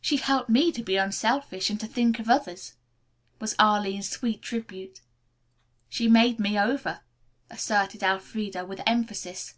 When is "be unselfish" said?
0.82-1.68